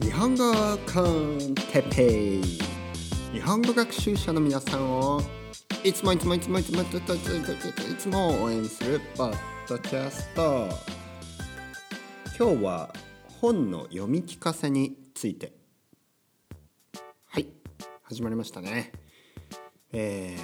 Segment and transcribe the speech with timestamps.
[0.00, 0.52] 日本語
[0.92, 2.42] コンテペイ。
[3.32, 5.20] 日本語学習者の皆さんを
[5.84, 9.36] いつもいつもいつもいつもいつもいつもいつも応援するポッ
[9.68, 10.68] ドキャスト
[12.38, 12.94] 今日は
[13.40, 15.52] 本の読み聞かせについて
[17.26, 17.48] はい
[18.04, 18.92] 始まりましたね
[19.92, 20.36] え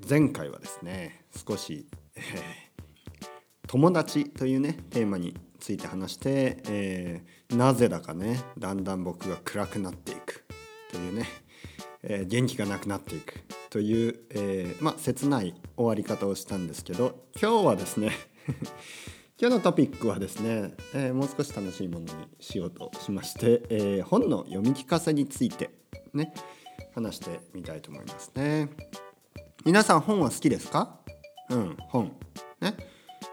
[0.00, 3.26] ー、前回はですね少し、えー、
[3.66, 10.44] 友達というねテーマについて話して、えー、なぜだかねだんだん僕が暗くなっていく。
[10.90, 11.26] というね、
[12.02, 13.34] えー、元気がなくなっていく。
[13.70, 18.10] という、えー、まあ切ない終わり方をしたんですけど今日はですね
[19.40, 25.70] 今日のトピックはですね、えー、もう少し楽しいものにしようとしまして、えー、本の読み聞かせについて
[26.12, 26.34] ね
[26.92, 28.68] 話してみたいと思いますね。
[29.64, 30.98] 皆さん本は好きですか？
[31.50, 32.12] うん本。
[32.60, 32.74] ね。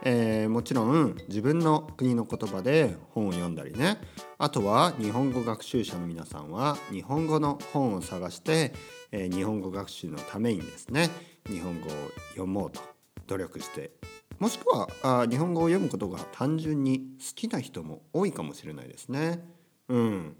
[0.04, 3.98] えー、もちろん自分の国の言葉で本を読んだりね。
[4.38, 8.74] あとは日本語学習者の皆さんは日本語の本を探して、
[9.12, 11.10] えー、日本語学習のためにですね
[11.48, 11.92] 日本語を
[12.30, 12.82] 読もうと
[13.28, 13.92] 努力して。
[14.40, 19.44] もしくはあ日本語を読むことが単純に好きな人も多いかもしれないですね。
[19.90, 20.38] うん、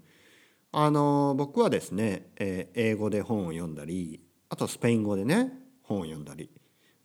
[0.72, 5.52] あの僕はですね、えー、英語で本を読んだりあとスペイン語でね
[5.82, 6.50] 本を読んだり。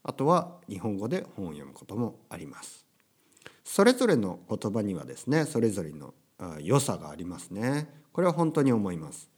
[0.07, 2.85] あとは日本語で本を読むこともあります。
[3.63, 6.13] それぞれの言葉にはですねそれぞれの
[6.61, 7.89] 良さがありますね。
[8.13, 9.29] これは本当に思います。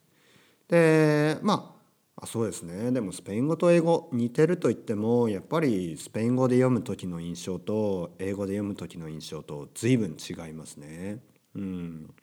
[0.68, 1.74] でま
[2.18, 11.20] あそうですねでもスペイン語と英語似てると言ってもやっぱりスペイン語で読む時の印象と英語で読む時の印象と随分違いますね。
[11.56, 12.14] うん、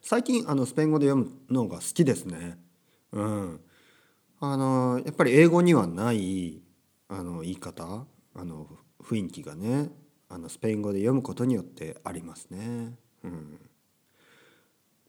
[0.00, 2.58] 最近あのスペイン語で読むのが好きですね。
[3.12, 3.60] うん、
[4.40, 6.62] あのやっぱり英語にはない
[7.12, 8.66] あの言い方あの
[9.02, 9.90] 雰囲気がね
[10.30, 12.94] あのスペイン語で読むことによってありますね。
[13.22, 13.60] うん、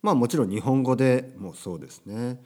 [0.01, 2.41] まあもちろん日本語でもそうですね。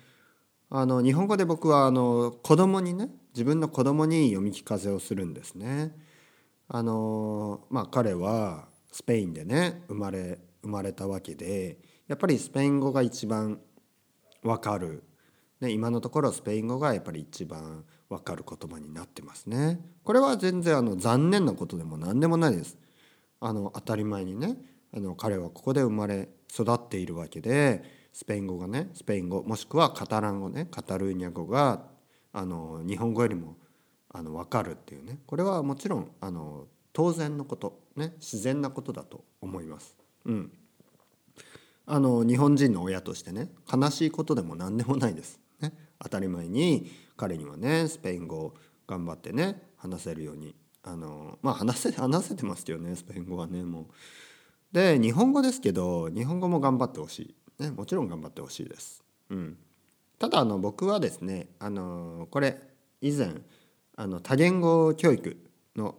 [0.70, 5.96] あの日本語で僕はあの子供にね自分の子供に読み聞かせをするんですね。
[6.68, 13.60] あのまあ彼はスペインでね生まれ生まれたわけでやっぱりスペイン語が一番
[14.44, 15.04] わかる、
[15.62, 19.80] ね、今のところスペイン語がやっぱり一番分かる言葉になってますね。
[20.04, 22.78] これは全然あの残念なことでも何でもないです。
[23.40, 24.58] あの当たり前にね
[24.94, 31.84] あの彼はここで生まれ育っているわけでスペイン語がねスペイン語もしくはカタラン語ねカタルーニャ語が
[32.34, 33.58] あの日本語よりも
[34.10, 39.96] あの分かるっていうねこれはもちろんあの当然のことね自然なことだと思います。
[40.26, 40.52] うん、
[41.86, 45.40] あの日本人の親としてね悲しいことでも何でもないです。
[45.62, 48.54] ね、当たり前に彼にはねスペイン語を
[48.88, 53.86] 頑張ってね話せるようにあのまあ話せ話せてますよねスペイン語はねもう。
[54.72, 59.04] で日本語ですけど日本語も頑張ってほしい、ね、もちろん頑張ってほしいです。
[59.30, 59.58] うん、
[60.20, 62.62] ただあの僕はですねあのこれ
[63.02, 63.34] 以前
[63.96, 65.38] あの多言語教育
[65.76, 65.96] の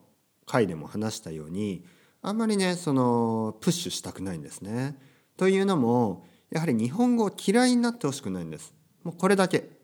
[0.47, 1.85] 回でも話したように
[2.23, 4.97] あんまりねそのプッシュしたくないんですね。
[5.37, 8.75] というのもやはり日本語を嫌いになってほしくないんです。
[9.03, 9.78] もうこれだけ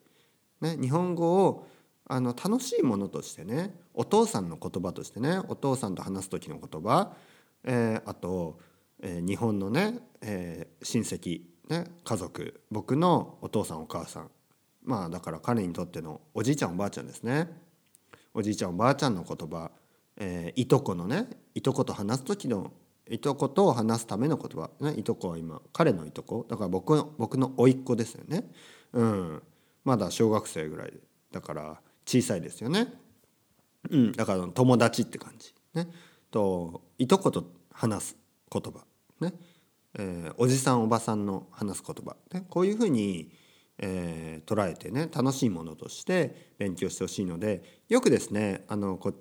[0.65, 1.67] ね、日本語を
[2.07, 7.13] あの楽しいものとしてねお父さんの言葉としてねお父さんと話す時の言葉、
[7.65, 8.59] えー、あと、
[9.01, 14.31] えー、日本のね、えー、親戚、ね、家族僕のお父さんお母さん。
[14.83, 17.49] まあだから彼にとってのおじいちゃんおばあちゃんですね。
[18.35, 19.71] おじいちゃんおばあちゃんの言葉、
[20.19, 22.73] え、いとこのねいとこと話す時の
[23.09, 26.45] いとこと話すための言葉、ね、いとこは今彼のいとこ。
[26.49, 28.51] だから僕の僕の甥っ子ですよね。
[28.93, 29.43] うん。
[29.85, 30.93] まだ小学生ぐらい
[31.31, 32.93] だから小さいですよね。
[33.91, 35.55] うん、だから友達って感じ。
[35.75, 35.89] ね、
[36.31, 38.17] といとこと話す
[38.51, 38.85] 言葉、
[39.21, 39.35] ね。
[39.97, 43.31] えー、おじさんおばさんの話す言葉、ね、こういうふうに、
[43.79, 49.15] えー、捉えてね楽しいものとして勉強してほしいのでよくですねあのこ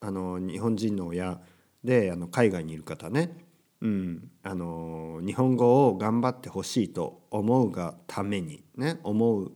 [0.00, 1.40] あの日本人の親
[1.82, 3.36] であの海外にいる方ね、
[3.80, 9.52] うん、あの日本語を頑張ってほしいと思うがためにね思う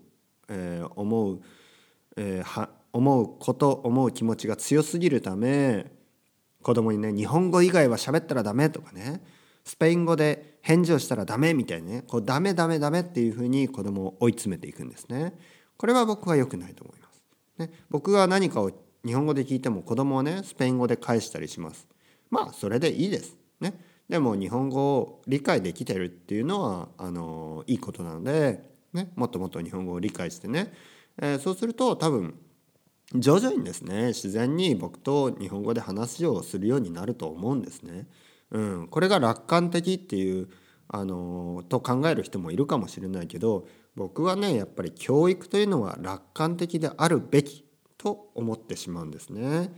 [0.49, 1.41] えー、思う、
[2.17, 5.91] えー、は思うこと思う気持ちが強すぎるため
[6.63, 9.23] 子供にね日本語以外は喋ったらダメとかね
[9.65, 15.35] スペイン語で返事をしたらダメみたいなねこうダメダメダメっていうふうに子供を追い詰めていくんですね。
[15.77, 17.23] これは僕は良くないと思います。
[17.59, 18.71] ね、僕が何かを
[19.05, 21.87] 日本語で聞いても子供はねスペイン語で返したりします。
[22.31, 23.37] まあそれでいいです。
[23.61, 23.75] ね、
[24.09, 30.73] でも日本語を理解できてるっていうのはあのいいことなのでね、もっともっと日本語を理解してね、
[31.23, 32.35] えー、そうすると多分
[33.15, 38.09] 徐々にですね自然に僕と日本語で話をするようになると思うんですね。
[38.51, 40.49] うん、これが楽観的っていう
[40.89, 43.67] あのと考える人もいるかもしれないけど
[43.97, 47.65] 僕はねやっぱり教育というのは楽観的であるべき
[47.99, 49.71] と思ってしまうんですね。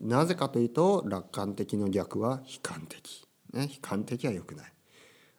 [0.00, 3.24] なぜかというと楽観的の逆は悲観的。
[3.52, 4.71] ね、悲観的は良くない。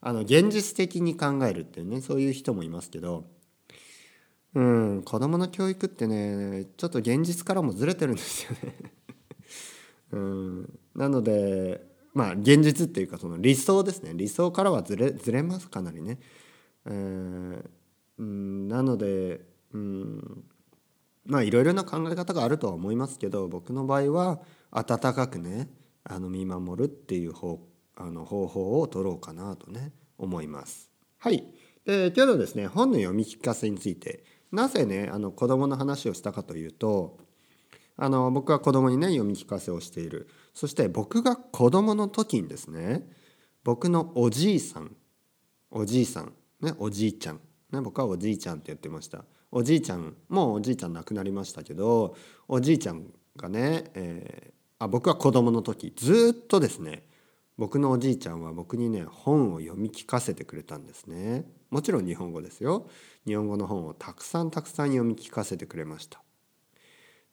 [0.05, 3.25] あの現実的に考えるっていうねそういう人もいますけど。
[4.55, 8.75] うん子どもの教育ってねちょっと現実からもずれてるんですよね。
[10.13, 14.11] うんなのでまあ現実っていうかその理想ですね。
[14.13, 16.19] 理想からはずれずれますかなりね。
[16.85, 17.63] えー、
[18.19, 19.41] うんなので
[19.73, 20.43] うん
[21.25, 25.71] まあいろいろな考え方があるとは思いますけど僕の場合は温かくね
[26.03, 27.59] あの見守るっていう方
[27.95, 30.89] あの方法を取ろうかなとね思います。
[31.17, 31.43] はい。
[31.85, 37.17] で今日のですね本の読み聞かせについてなぜねあの子どもの話をしたかというと
[37.97, 40.29] あの僕は子供にね読み聞かせをしている。
[40.53, 43.03] そして僕が子供の時にですね
[43.63, 44.95] 僕のおじいさん
[45.71, 47.39] おじいさんねおじいちゃん、
[47.71, 49.25] ね、僕はおじいちゃんって言ってました。
[49.51, 52.15] おじいちゃんもうおじいちゃん亡くなりましたけど
[52.47, 53.05] おじいちゃん
[53.37, 57.03] がね、えー、あ僕は子供の時ずっとですね
[57.57, 61.45] 僕のおじいちゃんは僕にね本を読み聞かせてくれたんですね。
[61.69, 62.87] もちろん日本語ですよ。
[63.25, 66.21] 日本語の本をたくさんたくさん読み聞かせてくれました。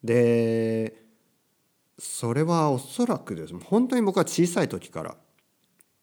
[0.05, 1.03] で
[1.99, 3.59] それはおそらくです。
[3.59, 5.17] 本当に僕は小さい時から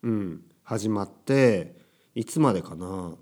[0.04, 1.76] うん始まって
[2.16, 3.16] いつまでかな。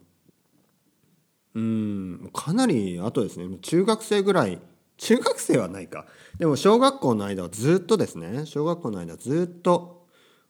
[1.55, 3.57] うんかなり後ですね。
[3.61, 4.59] 中学生ぐらい。
[4.97, 6.05] 中学生はないか。
[6.37, 8.45] でも小学校の間はずっとですね。
[8.45, 9.94] 小学校の間ずっと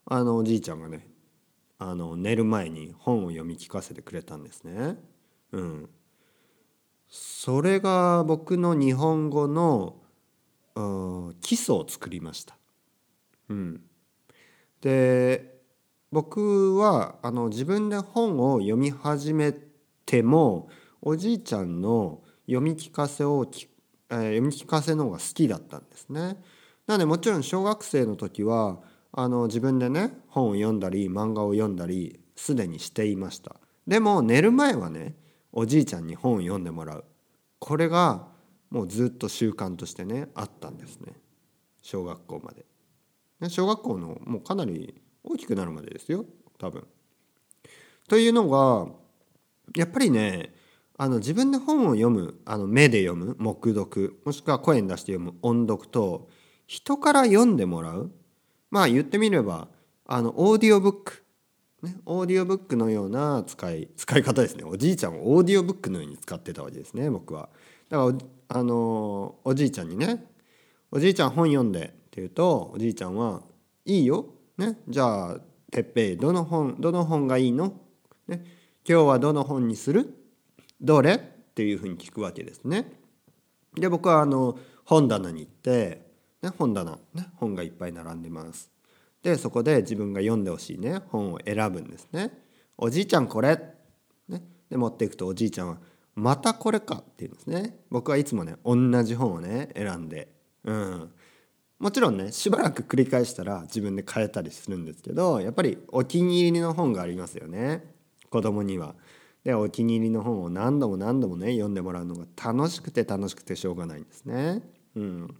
[0.05, 1.07] あのおじいちゃんがね
[1.77, 4.97] あの寝る前に本を読み聞かせてくれたんですね。
[5.51, 5.89] うん、
[7.09, 9.97] それが僕の日本語の
[11.41, 12.57] 基礎を作りました。
[13.49, 13.81] うん、
[14.81, 15.61] で
[16.11, 19.53] 僕はあの自分で本を読み始め
[20.05, 20.69] ても
[21.01, 23.67] おじいちゃんの読み聞かせをき、
[24.09, 26.37] えー、読み聞かせの方が好きだったんですね。
[26.87, 28.79] なのでもちろん小学生の時は
[29.17, 33.56] あの自分でね本を読んだり漫画を読んだりすでにしていました。
[33.88, 35.15] でも寝る前はね
[35.53, 37.06] おじいちゃんに本を読んでもらう
[37.59, 38.27] これが
[38.69, 41.13] もうずっと習慣としてねあったんですね
[41.81, 42.65] 小学校まで。
[43.50, 46.25] 小学校のもうかなり大きくなるまでですよ
[46.59, 46.85] 多分。
[48.09, 48.91] というのが
[49.77, 50.53] やっぱりね
[50.97, 56.27] あの自分で本を読むあの目で読む黙読もしくは声に出して読む音読と
[56.67, 58.12] 人から読んでもらう
[58.71, 59.67] まあ言ってみれば
[60.06, 61.23] あのオーディオブック、
[61.83, 67.50] ね、オーディオブックのような使い使い方ですねおじいちゃんをオーディオブックのように使ってたわけですね僕は。
[67.89, 68.17] だから
[68.47, 70.25] あのおじいちゃんにね
[70.91, 73.41] 「おじいちゃん本読んで」って言うとおじいちゃんは
[73.85, 74.27] 「いいよ」
[74.57, 75.39] ね、じゃあ
[75.71, 77.73] 「てっぺいどの本どの本がいいの?」
[78.27, 78.44] ね
[78.88, 80.13] 「今日はどの本にする?」
[80.81, 81.15] どれ？
[81.15, 81.19] っ
[81.56, 82.91] ていうふうに聞くわけですね。
[83.75, 86.04] で僕はあの本棚に行って、
[86.45, 88.69] ね、本棚、ね、本がいっぱい並んでます。
[89.24, 92.31] でそこで自分が読んでほしいね本を選ぶんですね。
[92.77, 93.59] おじいちゃんこれ、
[94.30, 95.77] ね、で持っていくとおじいちゃんは
[96.13, 97.80] 「またこれか」って言うんですね。
[97.89, 100.27] 僕はいつもね同じ本をね選んで、
[100.63, 101.12] うん、
[101.80, 107.83] もちろんねしばらく繰り返したら自分で変えたりするんですけどやっぱりお気に入りの本がありますよね
[108.30, 108.94] 子供には。
[109.44, 114.62] でお気に入りの本を何度も何度もね読んでもらうのが楽しくて楽しくてしょうがないんですね。
[114.96, 115.36] うん、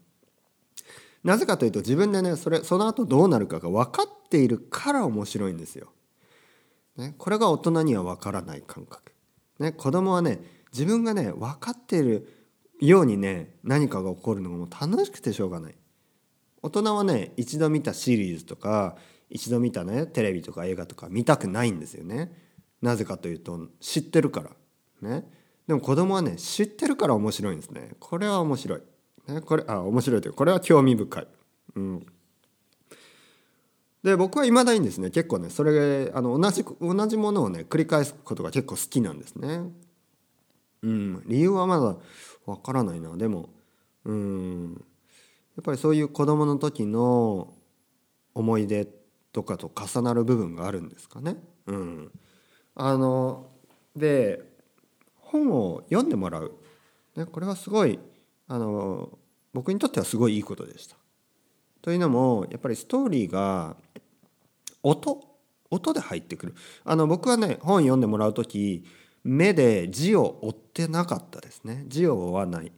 [1.25, 5.91] なぜかというと自分でねそれその後どうなるかが分かっているから面白いんですよ。
[6.98, 9.12] ね、これが大人には分からない感覚。
[9.60, 10.39] ね、子供はね
[10.72, 12.27] 自分がね分かっている
[12.79, 15.75] ようにね何かが起こるのがもう楽しくてしょうがない。
[16.62, 18.96] 大人はね一度見たシリーズとか
[19.32, 22.32] 一度見たねテレビとか映画とか見たくないんですよね。
[22.84, 24.51] なぜかというと知ってるから
[25.10, 25.27] ね
[25.67, 28.82] でも子供はね知ってるから面白いんですねこれは面白い、
[29.27, 31.27] ね、これあ面白いというこれは興味深い、
[31.75, 32.05] うん、
[34.05, 39.72] で僕はいまだにですね結構ねそれあの同じ同じものをね繰り返すことが結構好きなんですね。
[40.84, 41.24] うん。
[41.25, 41.96] 理由はまだ
[42.46, 43.17] わからないな。
[43.17, 43.50] でも
[44.05, 44.74] うん。
[45.58, 47.53] やっぱりそういう子供の時の
[48.36, 48.88] 思い出
[49.32, 51.38] とかと重なる部分があるんですかね。
[51.65, 52.12] うん。
[52.75, 53.48] あの
[53.96, 54.44] で
[55.15, 56.53] 本を読んでもらう、
[57.15, 57.98] ね、これはすごい
[58.48, 59.18] あの
[59.54, 60.96] 僕にとってはすごいいいことでした。
[61.82, 63.75] というのもやっぱりストーリーが
[64.84, 65.36] 音？
[65.72, 66.56] 音で入ってくる。
[66.84, 68.86] あの僕はね本読んでもらう時
[69.24, 71.86] 目で字を追ってなかったですね。
[71.88, 72.72] 字を追わない。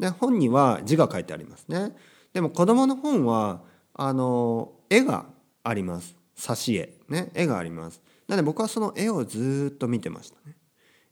[0.00, 1.94] で本には字が書いてありますね。
[2.32, 3.62] でも子供の本は
[3.94, 5.26] あの絵が
[5.62, 6.16] あります。
[6.36, 6.94] 挿絵。
[7.08, 8.00] ね絵があります。
[8.26, 10.56] なので僕はその絵をずっと見てましたね。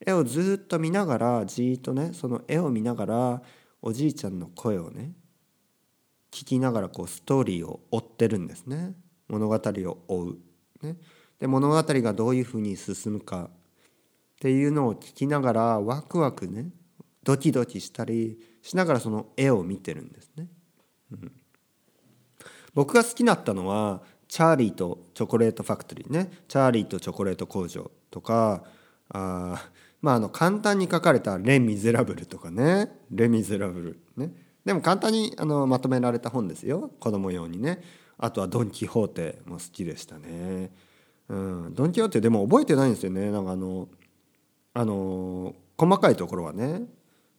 [0.05, 3.43] 絵をずっと見ながらじーっとねその絵を見ながら
[3.87, 5.13] おじいちゃんの声をね
[6.33, 8.97] 聞きながらこうストーリーを追ってるんですね。
[9.29, 10.39] 物語を追う、
[10.83, 10.97] ね、
[11.39, 13.45] で物語がどういうふうに進むか。
[13.45, 16.71] っていうのを聞きながらワクワクね
[17.23, 20.49] ドキドキしたりしながらその絵を見てるんですね。
[21.13, 21.33] うん、
[22.75, 28.65] 僕が好きだったのは「チャーリーとチョコレートファクトリー」ね「チャーリーとチョコレート工場」とか
[29.11, 29.71] あ
[30.03, 34.33] まああの簡単に書かれた「レ・ミゼラブル」とかね「レ・ミゼラブル」ね。
[34.65, 36.91] でも簡単にあのまとめられた本ですよ。
[37.01, 37.83] 子供用にね。
[38.19, 40.73] あとは「ドン・キホーテ」も好きでしたね。
[41.29, 43.31] うん、ドン・キホーテでも覚えてないんですよね。
[43.31, 43.89] なんかあの
[44.75, 46.83] あの細かいところはね、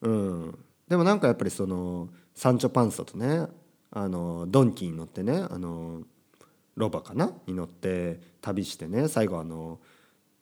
[0.01, 3.47] うん、でもなんかやっぱりそのサンチョ・パンサとね。
[3.89, 5.45] あのドンキに乗ってね。
[5.49, 6.01] あの
[6.75, 7.31] ロバかな？
[7.47, 9.07] に乗って旅してね。
[9.07, 9.79] 最後あの、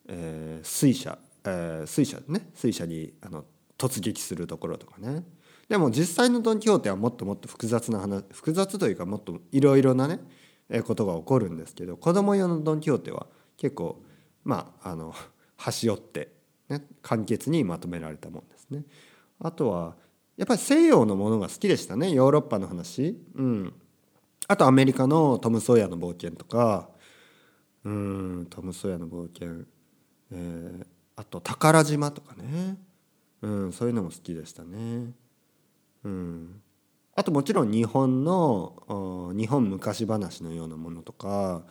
[0.07, 3.45] えー、水車、えー、水車ね水車にあの
[3.77, 5.23] 突撃するところとかね。
[5.69, 10.19] でも実際のドン・キホーテはもっともっと複雑な話複雑というかもっといろいろなね
[10.83, 14.03] ことが起こるんですけど子供用のドン・キホーテは結構
[14.43, 15.13] まああの
[15.57, 16.33] 端折って
[16.67, 18.83] ね、簡潔にまとめられたもんですね。
[19.39, 19.95] あとは
[20.37, 22.11] やっぱり西洋のものが好きでしたね。
[22.11, 23.17] ヨーロッパの話。
[23.35, 23.73] うん、
[24.47, 26.89] あとアメリカのトム・ソーヤの冒険とか。
[27.85, 29.63] うんトム・ソーヤの冒険、
[30.31, 32.77] えー、あと宝島とかね、
[33.41, 35.11] うん、そういうのも好きでしたね。
[36.03, 36.61] うん、
[37.15, 41.63] あともちろん日本の日本昔話のようなものとか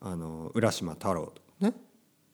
[0.00, 1.74] あの浦島太郎とかね、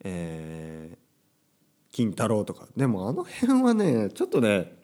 [0.03, 2.67] えー、金太郎とか。
[2.77, 4.75] でもあの辺はねちょっとね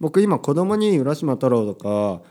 [0.00, 2.22] 僕今子供に浦島太郎とか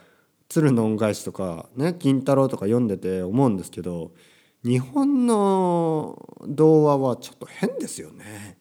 [0.50, 4.12] 鶴の恩返しとかね金太郎とか読んでて思うんですけど
[4.64, 8.58] 日本の童話はちょっと変ですよね。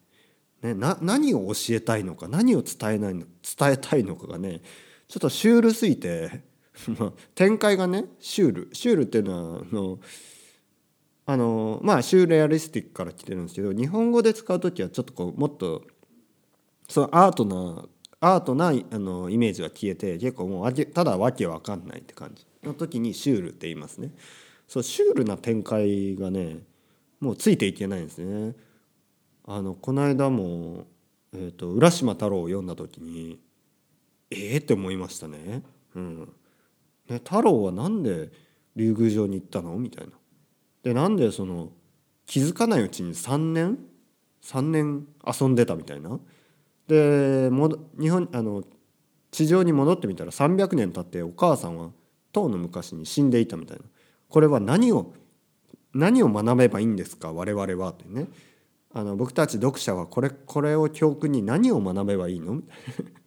[0.63, 4.61] ねな何を教えたいのか何を伝えないの伝えたいのかがね
[5.09, 6.43] ちょっとシュールすぎて
[7.35, 9.99] 展開がねシュールシュールっていうのはあの
[11.27, 15.85] あのまあシューレアリスティックから来てるんですけど日本語で使う時はちょっとこうもっと
[16.89, 17.85] そのアートな
[18.21, 24.13] アートなあのイメージが消えて結構もうただわけわかんないって感じの時にシュールって言いますね。
[24.69, 26.59] そうシュールな展開がね
[27.21, 28.55] もうついていけないんですね。
[29.47, 30.87] あのこの間も、
[31.33, 33.41] えーと、浦島太郎を読んだ時に
[34.31, 35.63] ええー、って思いましたね。
[35.97, 36.21] うん、
[37.09, 38.31] ね太郎はなんで
[38.77, 39.75] 竜宮城に行ったの？
[39.79, 40.13] みたいな。
[40.83, 41.73] でなんでその
[42.27, 43.79] 気づかないうちに3年
[44.43, 46.21] ？3年遊んでたみたいな
[46.87, 48.63] で日本あの
[49.31, 51.91] 地上に戻ってみたら300年経ってお母さんは
[52.33, 53.85] 唐の昔に死んでいたみたいな
[54.29, 55.13] これは何を
[55.95, 57.33] 何を学べばいいんですか？
[57.33, 58.29] 我々はってね。
[58.93, 62.63] あの僕たち読者はこれこれを教訓に何を学べばいいの？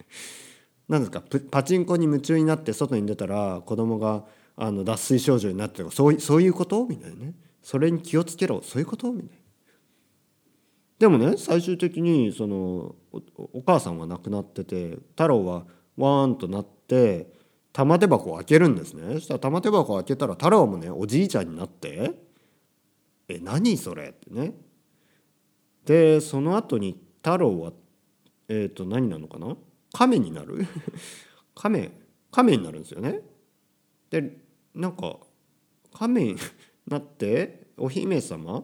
[0.87, 1.23] 何ですか？
[1.51, 6.85] パチンコに夢中になって外に出たら子供があの脱水症状になってとかそうそういうこと？
[6.85, 7.33] みたいなね。
[7.63, 8.61] それに気をつけろ。
[8.63, 9.11] そういうこと？
[9.11, 9.33] みたいな。
[10.99, 12.95] でもね最終的にその
[13.53, 15.65] お母さんは亡くなってて太郎は
[15.97, 17.33] ワーンとなって
[17.73, 19.15] 玉手箱を開けるんですね。
[19.15, 22.11] そしたら玉手箱を開けたら太郎もねおじいちゃんになって
[23.29, 24.53] 「え何それ?」ってね。
[25.85, 27.73] でその後に太郎は
[28.47, 29.55] えっ、ー、と何なのかな？
[29.93, 30.65] 亀になる？
[31.55, 31.91] 亀
[32.31, 33.21] 亀になるんですよね。
[34.09, 34.37] で
[34.75, 35.17] なんか
[35.93, 36.35] 亀に
[36.87, 38.63] なってお姫様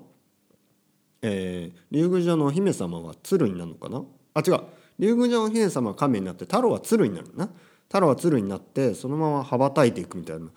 [1.22, 4.04] えー、竜宮城のお姫様は鶴になるのかな？
[4.36, 4.62] あ違う。
[5.00, 7.50] 竜宮城のお姫様は亀になって太郎は鶴になるな。
[7.88, 10.48] 太郎は鶴になってそのまま羽ばたいていくみたいな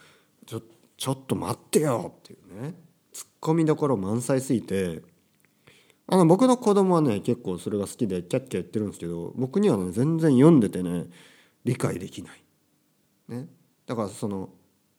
[0.47, 0.63] ちょ
[0.97, 2.75] ちょっと待ってよっていうね
[3.13, 5.03] ツッコミどころ満載すぎて
[6.07, 11.07] あの僕の子供はね結構それが好きでキャッキャ言ってるんですけど僕にはね全然読んでてね
[11.65, 12.43] 理解できない。
[13.29, 13.47] ね、
[13.87, 14.51] だからその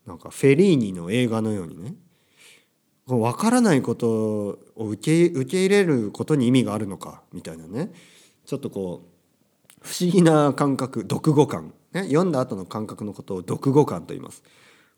[0.05, 1.95] なんかフェリーニの映画のようにね
[3.07, 7.91] 分からないことを受け受け入れることに意味があるのかみたいなね
[8.45, 9.11] ちょっとこう
[9.81, 14.43] 不思議な感覚読後感、ね、読んだ後の感覚のことを読後感と言います。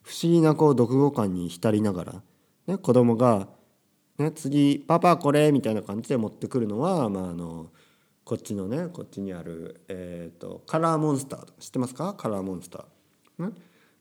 [0.01, 2.21] 不思議なこう読後感に浸りながら、
[2.67, 3.47] ね、子供が、
[4.17, 7.67] ね、次「パパこれ」みたいな感じで持ってくるのは、まあ、あの
[8.25, 12.13] こっちのねこっちにある、えーと、カラーモンスター知ってますか？
[12.13, 13.53] カラーモンスター、ね？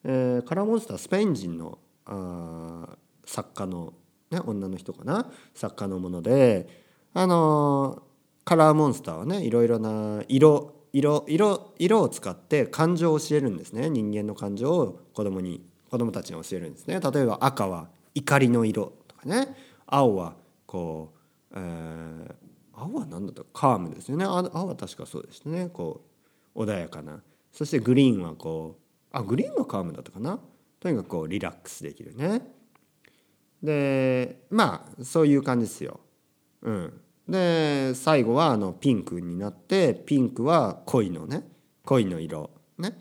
[0.04, 3.94] えー、カラーモンスタースペイン人のあ作家の、
[4.30, 5.30] ね、女の人かな？
[5.54, 6.68] 作家のもので
[7.14, 8.02] あの
[8.44, 13.88] カラーモンスターはねいろいろな色色色色を使って感情を教えるんですね。
[13.88, 17.00] 人間の感情を子供に子供たちに教えるんですね。
[17.00, 19.56] 例えば赤は怒りの色とかね。
[19.86, 21.18] 青はこう
[21.54, 22.34] えー、
[22.72, 23.42] 青は何だった？
[23.52, 24.24] カームですよね。
[24.24, 25.68] 青は確かそうでしたね。
[25.72, 26.02] こ
[26.54, 27.22] う穏やかな。
[27.52, 28.82] そしてグリーンはこう
[29.12, 30.38] あグリーンはカームだったかな？
[30.80, 32.42] とにかくこうリラックスできるね。
[33.62, 36.00] でまあそういう感じですよ。
[36.62, 37.00] うん、
[37.32, 41.44] で最後はあのピンクになってピンクは恋のね
[41.82, 42.98] 恋の色ね、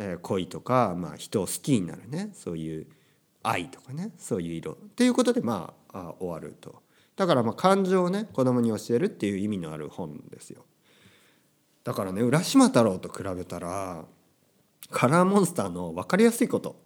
[0.00, 2.30] えー、恋とか、まあ、人を好きになるね。
[2.34, 2.86] そういう
[3.44, 4.10] 愛とかね。
[4.18, 4.72] そういう色。
[4.72, 6.82] っていうことでまあ終わると。
[7.14, 10.64] だからまあ感情をね子供に教えるっていう意味のある本ですよ。
[11.84, 14.04] だからね浦島太郎と比べたら
[14.90, 16.84] カラーモンスターの分かりやすいこと。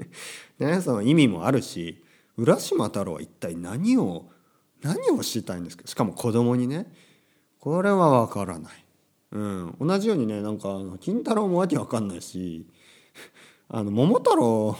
[0.60, 2.04] ねその意味もあるし
[2.36, 4.28] 浦島太郎は一体何を
[4.82, 5.86] 何をしたいんですか？
[5.86, 6.92] しかも子供にね。
[7.58, 8.72] これは分からない、
[9.32, 12.66] うん、同じようにねなんか金太郎もわけ分かんないし
[13.68, 14.74] あの桃太郎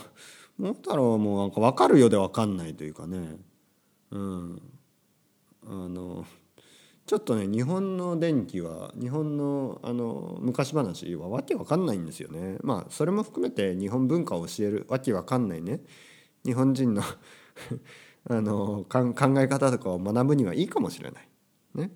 [0.56, 3.36] 桃太郎もなんか分かるようで分かんないというかね。
[4.10, 4.62] うん。
[5.66, 6.24] あの
[7.06, 12.56] ちょっとね日本の電気は日本のあの昔話はわけわかんないんですよね。
[12.62, 15.80] まあそれも含めて日本文化を教えるわけわかんないね。
[16.44, 17.02] 日本人の
[18.28, 21.28] あの考え方とかを学ぶにはいいかもしれない。
[21.74, 21.90] ね、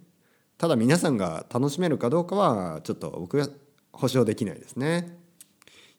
[0.56, 3.48] ただ皆さんが楽しめるかどうかはちょっと僕は
[3.92, 5.18] 保証できないですね。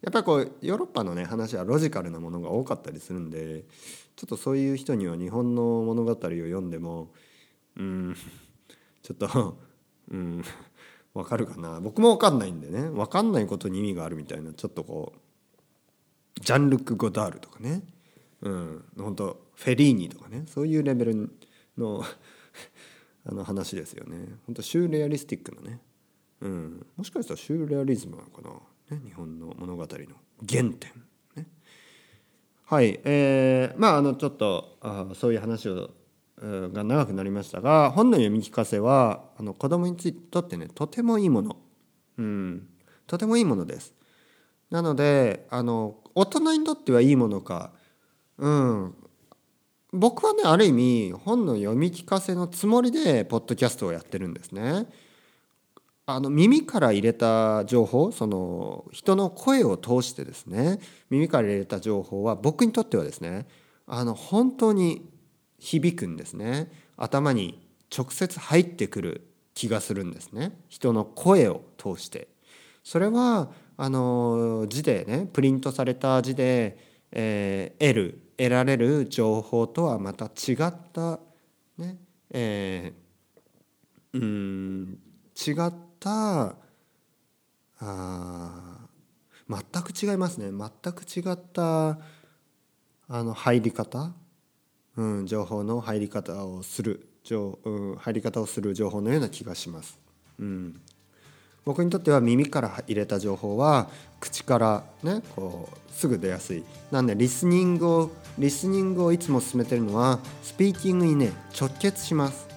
[0.01, 3.63] やっぱりこうヨーロッパのね話はロジカルなものが多かったりするんで
[4.15, 7.11] ちょっとそういう人には日本の物語を読んでも
[7.75, 8.15] うん
[9.01, 9.57] ちょっと
[10.11, 10.43] うん
[11.15, 17.81] わかるかな僕もわかんないんでねわかんないことに意味があるみたいなちょっとこうジャンルク・ゴダールとかね
[18.41, 18.85] うん。
[18.97, 21.29] 本当フェリーニとかねそういうレベル
[21.77, 22.03] の
[23.27, 24.37] あの話ですよね。
[24.45, 25.81] 本当シューレアリスティックなね、
[26.41, 30.07] うん、もしかしたらシューレアリズムなのかな、ね、日本の物語の原
[30.47, 30.71] 点。
[31.35, 31.47] ね。
[32.65, 32.99] はい。
[33.03, 35.91] えー、まああのちょっとあそういう話を
[36.37, 41.57] が長くなりましたが本の読み聞かせはあの子供にとってねとてもいいもの、
[42.17, 42.67] うん、
[43.07, 43.93] とてもいいものです。
[44.69, 47.71] なのであの大人にとってはいいものか、
[48.37, 48.95] うん、
[49.93, 54.87] 僕はねある意味本の読み聞かせのつもりでポッドキャストをやってるんですね。
[56.07, 63.47] あの耳から入れた情報その人の声を通してですね耳から入れた情報は僕にとってはですね
[63.87, 65.09] あの本当に
[65.57, 66.71] 響くんですね。
[66.97, 70.59] 頭に直接入ってくる気がするんですね。
[70.69, 72.27] 人の声を通して。
[72.83, 76.77] それはあの字でねプリントされた字で、
[77.11, 81.19] えー、得る得られる情報とはまた違った
[81.77, 81.97] ね
[82.31, 84.99] えー、うん
[85.35, 86.55] 違った
[87.79, 88.87] あ
[89.49, 91.99] 全く違いますね全く違った
[93.07, 94.13] あの入り方
[94.97, 99.99] うん、情報の入り方をする情、うん、入り方をする情報のような気がします。
[100.39, 100.79] うん、
[101.65, 106.63] 僕にとっては耳から入れた情報は口からねこうすぐ出やすい。
[106.91, 112.47] なんでリスニングをリスニングをいつも進めてるのはスピーキングにね直結します。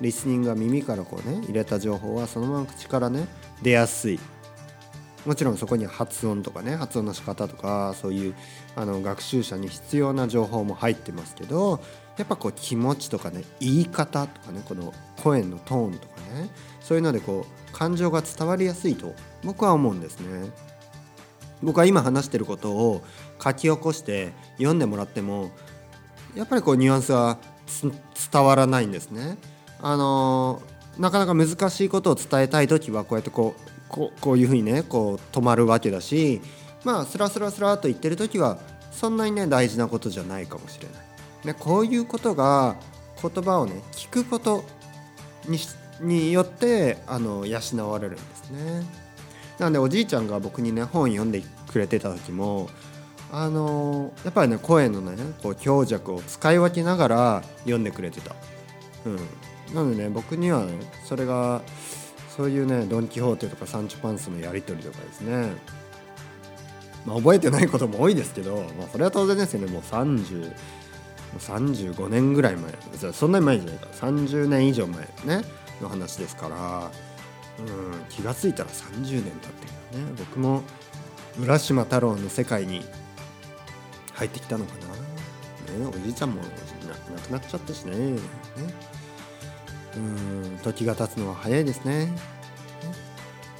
[0.00, 3.28] リスニングは耳からこうね入れた情報はそのまま口からね
[3.62, 4.18] 出やすい。
[5.24, 8.34] もちろんそこには発音とかね発音の仕方とかそういう
[8.74, 11.80] あの学習者に必要な情報も入ってますけど
[12.16, 19.14] やっぱこう気持ちとかね言い方とかねこの声のトーンとかねそういうのでこう感情が伝わりやすいと
[19.44, 20.50] 僕は思うんですね。
[21.62, 23.02] 僕は今話してることを
[23.42, 25.50] 書き起こして読んでもらっても
[26.36, 27.38] やっぱりこうニュアンスは
[28.30, 29.38] 伝わらないんですね。
[29.80, 30.62] あの
[30.98, 36.40] なかなか難しいことを伝えたい時はこうやってこうこうこういうふうにねこう止まるわけだし
[36.84, 38.58] まあスラスラスラと言ってる時は
[38.92, 41.08] そんなにね大事なことじゃないかもしれない。
[41.44, 42.76] でこういうことが
[43.20, 44.64] 言葉をね聞くこと
[45.46, 45.58] に
[46.00, 48.82] によってあの養われるんですね。
[49.58, 52.68] なのでおじいちゃんが僕にね本読んでくれてた時も
[53.32, 58.34] あのやっぱりね声のねこう強弱を使い分けながら読んでくれてた。
[59.04, 59.16] うん、
[59.74, 60.72] なのでね僕には、ね、
[61.04, 61.62] それが
[62.36, 65.52] そういうねドン・キホーテとかサンチュパンスのやり取りとかですね。
[67.04, 69.66] まあ覚えてないことも多いですけど、まあ、それは当然ですよね。
[69.66, 70.52] もう30
[71.38, 72.72] 35年ぐらい前。
[73.12, 75.44] そんなに前じゃないか30年以上前ね。
[75.80, 76.90] の話ですから
[77.58, 80.12] うん気が付いたら30年経ってるよね。
[80.18, 80.62] 僕も
[81.40, 82.84] 浦島太郎の世界に
[84.14, 84.86] 入ってきたのかな、
[85.78, 86.48] ね、おじいちゃんも亡
[87.18, 87.96] くなっちゃったしね。
[87.96, 88.18] ね
[89.96, 92.12] うん時が経つのは早いですね。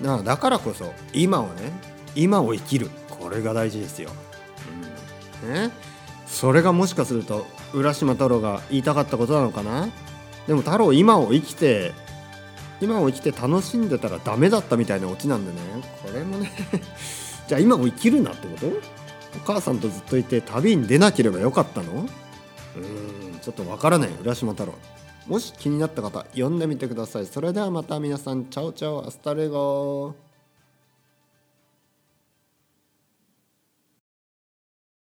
[0.01, 1.73] だだからこそ今をね
[2.15, 2.91] 今を生きる。
[3.19, 4.11] これが大事ですよ、
[5.45, 5.71] うんね、
[6.27, 9.89] それがもしかすると浦島太郎が言いたかったことなのかな。
[10.47, 11.93] でも太郎今を生きて
[12.81, 15.59] 今を生きて楽しんでたらダメだったみたいなオチなんでね。
[16.05, 16.51] これもね。
[17.49, 18.67] じゃあ今を生きるなってこと？
[18.67, 18.71] お
[19.45, 21.93] 母さんとずっといて旅に出なければよかったの？
[21.93, 23.39] うーん。
[23.41, 24.11] ちょっとわからない。
[24.23, 24.75] 浦島太郎。
[25.27, 27.27] もし気になった方読んでみてください。
[27.27, 28.47] それではまた皆さん。
[28.47, 29.07] チャオチャオ。
[29.07, 30.15] アスタレゴ